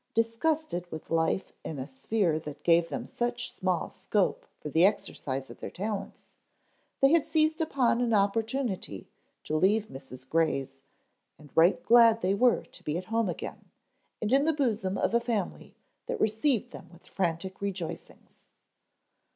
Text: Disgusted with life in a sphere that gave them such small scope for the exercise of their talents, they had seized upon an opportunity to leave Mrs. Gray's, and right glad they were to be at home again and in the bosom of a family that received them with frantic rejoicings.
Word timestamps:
Disgusted 0.15 0.91
with 0.91 1.11
life 1.11 1.51
in 1.63 1.77
a 1.77 1.85
sphere 1.85 2.39
that 2.39 2.63
gave 2.63 2.89
them 2.89 3.05
such 3.05 3.53
small 3.53 3.91
scope 3.91 4.47
for 4.59 4.71
the 4.71 4.83
exercise 4.83 5.47
of 5.51 5.59
their 5.59 5.69
talents, 5.69 6.33
they 7.01 7.11
had 7.11 7.29
seized 7.29 7.61
upon 7.61 8.01
an 8.01 8.11
opportunity 8.11 9.07
to 9.43 9.55
leave 9.55 9.89
Mrs. 9.89 10.27
Gray's, 10.27 10.81
and 11.37 11.51
right 11.55 11.83
glad 11.83 12.21
they 12.21 12.33
were 12.33 12.63
to 12.63 12.83
be 12.83 12.97
at 12.97 13.05
home 13.13 13.29
again 13.29 13.65
and 14.19 14.33
in 14.33 14.45
the 14.45 14.53
bosom 14.53 14.97
of 14.97 15.13
a 15.13 15.19
family 15.21 15.75
that 16.07 16.19
received 16.19 16.71
them 16.71 16.89
with 16.91 17.05
frantic 17.05 17.61
rejoicings. 17.61 18.39